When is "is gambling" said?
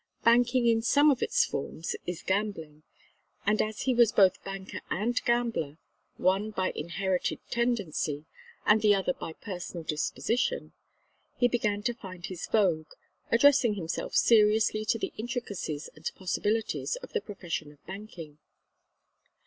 2.07-2.81